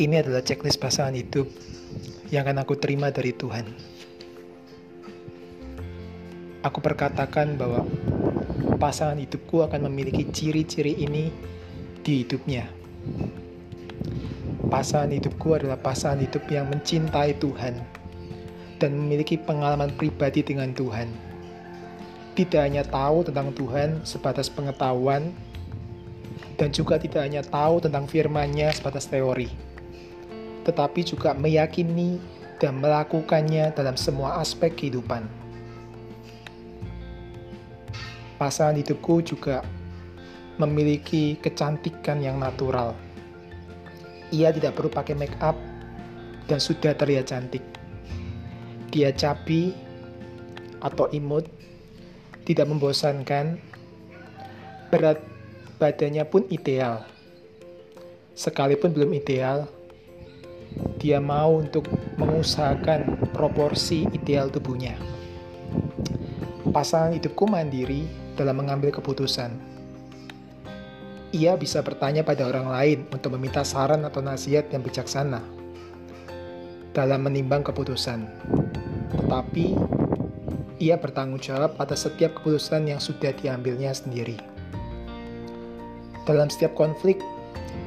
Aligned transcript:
Ini 0.00 0.24
adalah 0.24 0.40
checklist 0.40 0.80
pasangan 0.80 1.12
hidup 1.12 1.44
yang 2.32 2.48
akan 2.48 2.64
aku 2.64 2.72
terima 2.80 3.12
dari 3.12 3.36
Tuhan. 3.36 3.68
Aku 6.64 6.80
perkatakan 6.80 7.60
bahwa 7.60 7.84
pasangan 8.80 9.20
hidupku 9.20 9.60
akan 9.60 9.92
memiliki 9.92 10.24
ciri-ciri 10.32 10.96
ini 11.04 11.28
di 12.00 12.24
hidupnya. 12.24 12.64
Pasangan 14.72 15.12
hidupku 15.12 15.52
adalah 15.52 15.76
pasangan 15.76 16.24
hidup 16.24 16.48
yang 16.48 16.72
mencintai 16.72 17.36
Tuhan 17.36 17.76
dan 18.80 18.96
memiliki 18.96 19.36
pengalaman 19.36 19.92
pribadi 20.00 20.40
dengan 20.40 20.72
Tuhan. 20.72 21.12
Tidak 22.40 22.56
hanya 22.56 22.88
tahu 22.88 23.28
tentang 23.28 23.52
Tuhan 23.52 24.00
sebatas 24.08 24.48
pengetahuan, 24.48 25.28
dan 26.56 26.72
juga 26.72 26.96
tidak 26.96 27.20
hanya 27.20 27.44
tahu 27.44 27.84
tentang 27.84 28.08
firman-Nya 28.08 28.72
sebatas 28.72 29.04
teori, 29.04 29.48
tetapi 30.62 31.00
juga 31.02 31.32
meyakini 31.32 32.20
dan 32.60 32.76
melakukannya 32.78 33.72
dalam 33.72 33.96
semua 33.96 34.38
aspek 34.38 34.76
kehidupan. 34.76 35.24
Pasangan 38.36 38.76
hidupku 38.76 39.20
juga 39.24 39.64
memiliki 40.60 41.40
kecantikan 41.40 42.20
yang 42.20 42.36
natural. 42.36 42.92
Ia 44.32 44.52
tidak 44.52 44.76
perlu 44.76 44.92
pakai 44.92 45.16
make 45.16 45.36
up 45.40 45.56
dan 46.48 46.60
sudah 46.60 46.92
terlihat 46.92 47.32
cantik. 47.32 47.64
Dia 48.92 49.12
cabi 49.16 49.72
atau 50.84 51.08
imut, 51.12 51.48
tidak 52.44 52.68
membosankan, 52.68 53.60
berat 54.92 55.20
badannya 55.80 56.24
pun 56.28 56.44
ideal. 56.52 57.04
Sekalipun 58.36 58.92
belum 58.92 59.16
ideal, 59.16 59.68
dia 61.00 61.16
mau 61.16 61.58
untuk 61.58 61.88
mengusahakan 62.20 63.30
proporsi 63.32 64.04
ideal 64.12 64.52
tubuhnya. 64.52 64.94
Pasangan 66.70 67.16
hidupku 67.16 67.48
mandiri 67.48 68.04
dalam 68.36 68.60
mengambil 68.60 68.92
keputusan. 68.92 69.50
Ia 71.30 71.54
bisa 71.56 71.80
bertanya 71.80 72.26
pada 72.26 72.46
orang 72.46 72.68
lain 72.68 72.98
untuk 73.14 73.32
meminta 73.38 73.62
saran 73.62 74.02
atau 74.02 74.20
nasihat 74.20 74.66
yang 74.74 74.82
bijaksana 74.82 75.40
dalam 76.90 77.22
menimbang 77.22 77.62
keputusan. 77.62 78.26
Tetapi, 79.14 79.66
ia 80.82 80.98
bertanggung 80.98 81.38
jawab 81.38 81.78
atas 81.78 82.04
setiap 82.06 82.34
keputusan 82.40 82.90
yang 82.90 82.98
sudah 82.98 83.30
diambilnya 83.36 83.94
sendiri. 83.94 84.36
Dalam 86.26 86.50
setiap 86.50 86.74
konflik, 86.76 87.18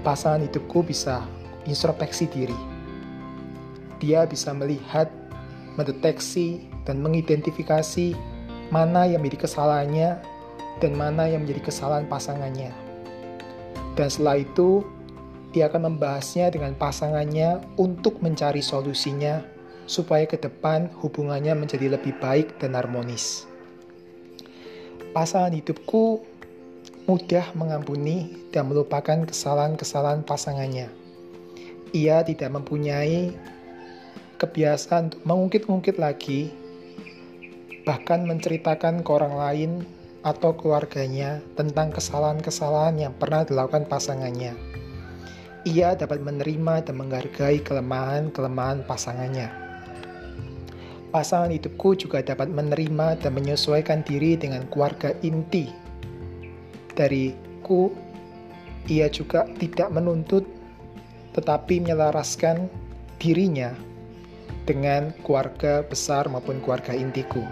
pasangan 0.07 0.43
hidupku 0.43 0.83
bisa 0.83 1.23
introspeksi 1.67 2.27
diri. 2.31 2.72
Dia 4.03 4.27
bisa 4.27 4.51
melihat, 4.51 5.07
mendeteksi, 5.79 6.67
dan 6.83 6.99
mengidentifikasi 6.99 8.11
mana 8.67 9.07
yang 9.07 9.23
menjadi 9.23 9.47
kesalahannya 9.47 10.19
dan 10.83 10.91
mana 10.99 11.31
yang 11.31 11.47
menjadi 11.47 11.71
kesalahan 11.71 12.03
pasangannya. 12.11 12.75
Dan 13.95 14.11
setelah 14.11 14.43
itu, 14.43 14.83
dia 15.55 15.71
akan 15.71 15.95
membahasnya 15.95 16.51
dengan 16.51 16.75
pasangannya 16.75 17.63
untuk 17.79 18.19
mencari 18.19 18.59
solusinya 18.59 19.45
supaya 19.85 20.27
ke 20.27 20.35
depan 20.35 20.89
hubungannya 20.99 21.53
menjadi 21.53 21.93
lebih 21.93 22.17
baik 22.19 22.57
dan 22.59 22.73
harmonis. 22.73 23.45
Pasangan 25.13 25.53
hidupku 25.53 26.25
mudah 27.05 27.53
mengampuni 27.53 28.49
dan 28.49 28.71
melupakan 28.71 29.29
kesalahan-kesalahan 29.29 30.25
pasangannya. 30.25 30.89
Ia 31.93 32.25
tidak 32.25 32.49
mempunyai 32.49 33.29
kebiasaan 34.43 35.07
untuk 35.07 35.23
mengungkit-ungkit 35.23 35.95
lagi, 35.95 36.51
bahkan 37.87 38.27
menceritakan 38.27 38.99
ke 38.99 39.09
orang 39.09 39.35
lain 39.39 39.71
atau 40.27 40.51
keluarganya 40.55 41.39
tentang 41.55 41.95
kesalahan-kesalahan 41.95 43.07
yang 43.07 43.13
pernah 43.15 43.47
dilakukan 43.47 43.87
pasangannya. 43.87 44.51
Ia 45.63 45.95
dapat 45.95 46.19
menerima 46.19 46.83
dan 46.83 46.95
menghargai 46.99 47.63
kelemahan-kelemahan 47.63 48.83
pasangannya. 48.83 49.47
Pasangan 51.15 51.55
hidupku 51.55 51.95
juga 51.95 52.19
dapat 52.19 52.51
menerima 52.51 53.21
dan 53.23 53.31
menyesuaikan 53.31 54.03
diri 54.03 54.35
dengan 54.35 54.67
keluarga 54.67 55.15
inti 55.23 55.83
dariku, 56.93 57.89
ia 58.89 59.09
juga 59.09 59.49
tidak 59.57 59.89
menuntut 59.89 60.45
tetapi 61.33 61.81
menyelaraskan 61.81 62.69
dirinya 63.17 63.73
dengan 64.63 65.11
keluarga 65.23 65.83
besar 65.83 66.27
maupun 66.31 66.63
keluarga 66.63 66.95
intiku. 66.95 67.43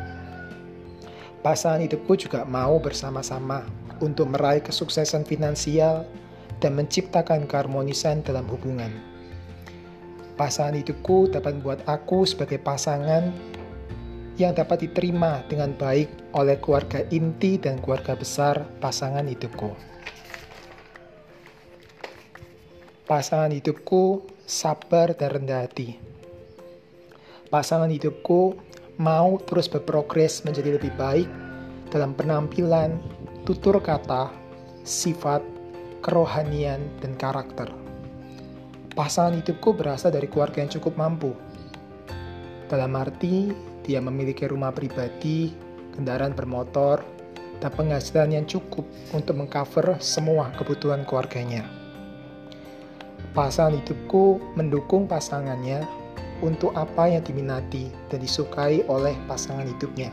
Pasangan 1.41 1.81
hidupku 1.81 2.13
juga 2.16 2.45
mau 2.45 2.77
bersama-sama 2.77 3.66
untuk 3.97 4.29
meraih 4.29 4.61
kesuksesan 4.61 5.25
finansial 5.25 6.05
dan 6.61 6.77
menciptakan 6.77 7.49
keharmonisan 7.49 8.22
dalam 8.22 8.45
hubungan. 8.45 8.94
Pasangan 10.38 10.77
hidupku 10.77 11.33
dapat 11.33 11.57
membuat 11.57 11.81
aku 11.89 12.25
sebagai 12.25 12.61
pasangan 12.61 13.33
yang 14.39 14.57
dapat 14.57 14.89
diterima 14.89 15.45
dengan 15.45 15.73
baik 15.75 16.09
oleh 16.33 16.57
keluarga 16.57 17.05
inti 17.13 17.61
dan 17.61 17.78
keluarga 17.81 18.17
besar 18.17 18.66
pasangan 18.79 19.25
hidupku. 19.28 19.73
Pasangan 23.05 23.51
hidupku 23.51 24.23
sabar 24.47 25.11
dan 25.17 25.35
rendah 25.35 25.67
hati. 25.67 26.10
Pasangan 27.51 27.91
hidupku 27.91 28.56
mau 28.95 29.35
terus 29.44 29.67
berprogres 29.67 30.47
menjadi 30.47 30.79
lebih 30.79 30.95
baik 30.95 31.28
dalam 31.91 32.16
penampilan, 32.16 32.95
tutur 33.44 33.75
kata, 33.84 34.31
sifat, 34.88 35.44
kerohanian, 36.00 36.79
dan 37.03 37.11
karakter. 37.19 37.67
Pasangan 38.95 39.35
hidupku 39.35 39.75
berasal 39.75 40.16
dari 40.16 40.31
keluarga 40.31 40.63
yang 40.63 40.72
cukup 40.72 40.95
mampu. 40.95 41.35
Dalam 42.72 42.95
arti, 42.95 43.51
dia 43.84 44.00
memiliki 44.00 44.47
rumah 44.47 44.72
pribadi, 44.72 45.51
kendaraan 45.91 46.31
bermotor, 46.31 47.03
dan 47.59 47.72
penghasilan 47.75 48.31
yang 48.31 48.47
cukup 48.47 48.88
untuk 49.11 49.35
mengcover 49.35 50.00
semua 50.00 50.56
kebutuhan 50.56 51.03
keluarganya. 51.03 51.67
Pasangan 53.35 53.75
hidupku 53.75 54.56
mendukung 54.56 55.03
pasangannya 55.03 55.84
untuk 56.41 56.74
apa 56.74 57.07
yang 57.09 57.24
diminati 57.24 57.90
dan 58.09 58.19
disukai 58.22 58.85
oleh 58.90 59.13
pasangan 59.29 59.66
hidupnya, 59.66 60.09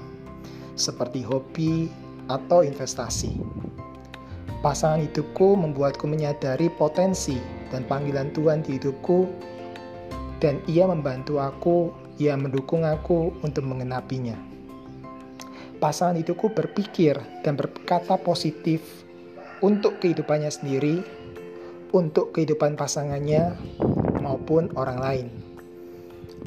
seperti 0.76 1.24
hobi 1.24 1.88
atau 2.28 2.62
investasi. 2.62 3.36
Pasangan 4.60 5.02
hidupku 5.02 5.56
membuatku 5.56 6.04
menyadari 6.04 6.68
potensi 6.68 7.40
dan 7.72 7.82
panggilan 7.88 8.30
Tuhan 8.36 8.62
di 8.62 8.76
hidupku, 8.76 9.26
dan 10.38 10.62
ia 10.70 10.86
membantu 10.86 11.42
aku 11.42 11.90
ia 12.18 12.34
mendukung 12.34 12.82
aku 12.82 13.30
untuk 13.46 13.62
mengenapinya. 13.62 14.34
Pasangan 15.78 16.18
hidupku 16.18 16.50
berpikir 16.50 17.14
dan 17.46 17.54
berkata 17.54 18.18
positif 18.18 18.82
untuk 19.62 20.02
kehidupannya 20.02 20.50
sendiri, 20.50 21.06
untuk 21.94 22.34
kehidupan 22.34 22.74
pasangannya, 22.74 23.54
maupun 24.18 24.74
orang 24.74 24.98
lain. 24.98 25.47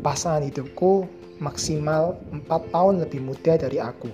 Pasangan 0.02 0.42
hidupku 0.42 1.06
maksimal 1.38 2.18
4 2.34 2.74
tahun 2.74 3.06
lebih 3.06 3.22
muda 3.22 3.58
dari 3.58 3.78
aku. 3.78 4.10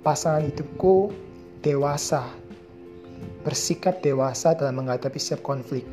Pasangan 0.00 0.44
hidupku 0.48 1.12
dewasa, 1.64 2.24
bersikap 3.44 4.00
dewasa 4.00 4.56
dalam 4.56 4.84
menghadapi 4.84 5.16
setiap 5.16 5.44
konflik, 5.44 5.84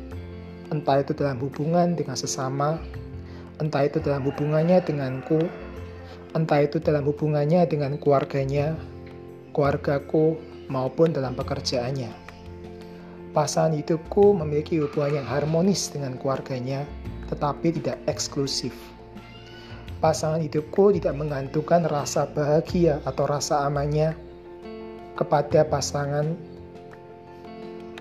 entah 0.72 1.00
itu 1.00 1.16
dalam 1.16 1.40
hubungan 1.40 1.96
dengan 1.96 2.16
sesama 2.16 2.76
entah 3.62 3.86
itu 3.86 4.02
dalam 4.02 4.26
hubungannya 4.26 4.82
denganku, 4.82 5.46
entah 6.34 6.66
itu 6.66 6.82
dalam 6.82 7.06
hubungannya 7.06 7.62
dengan 7.70 7.94
keluarganya, 8.00 8.74
keluargaku, 9.54 10.34
maupun 10.66 11.14
dalam 11.14 11.38
pekerjaannya. 11.38 12.31
Pasangan 13.32 13.72
hidupku 13.72 14.36
memiliki 14.36 14.76
hubungan 14.76 15.24
yang 15.24 15.28
harmonis 15.28 15.88
dengan 15.88 16.20
keluarganya, 16.20 16.84
tetapi 17.32 17.80
tidak 17.80 17.96
eksklusif. 18.04 18.76
Pasangan 20.04 20.44
hidupku 20.44 20.92
tidak 21.00 21.16
menggantungkan 21.16 21.88
rasa 21.88 22.28
bahagia 22.28 23.00
atau 23.08 23.24
rasa 23.24 23.64
amannya 23.64 24.12
kepada 25.16 25.64
pasangan 25.64 26.36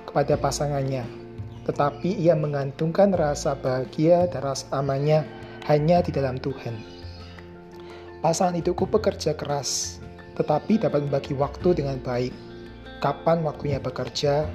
kepada 0.04 0.36
pasangannya, 0.36 1.07
tetapi 1.63 2.12
ia 2.19 2.36
menggantungkan 2.36 3.16
rasa 3.16 3.56
bahagia 3.56 4.28
dan 4.28 4.44
rasa 4.44 4.68
amannya 4.75 5.24
hanya 5.63 6.04
di 6.04 6.12
dalam 6.12 6.36
Tuhan. 6.44 6.75
Pasangan 8.19 8.60
hidupku 8.60 8.83
bekerja 8.83 9.31
keras, 9.31 10.04
tetapi 10.36 10.75
dapat 10.75 11.07
membagi 11.07 11.31
waktu 11.39 11.72
dengan 11.72 12.04
baik. 12.04 12.36
Kapan 13.00 13.48
waktunya 13.48 13.80
bekerja, 13.80 14.45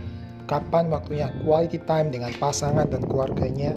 kapan 0.46 0.88
waktunya 0.94 1.28
quality 1.42 1.82
time 1.82 2.14
dengan 2.14 2.30
pasangan 2.38 2.86
dan 2.86 3.02
keluarganya, 3.02 3.74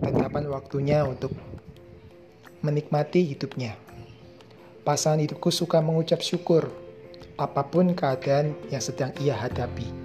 dan 0.00 0.12
kapan 0.16 0.48
waktunya 0.48 1.04
untuk 1.04 1.30
menikmati 2.64 3.24
hidupnya. 3.36 3.76
Pasangan 4.80 5.20
hidupku 5.20 5.52
suka 5.52 5.84
mengucap 5.84 6.24
syukur 6.24 6.72
apa 7.36 7.64
pun 7.68 7.92
keadaan 7.92 8.56
yang 8.72 8.80
sedang 8.80 9.12
ia 9.20 9.36
hadapi. 9.36 9.99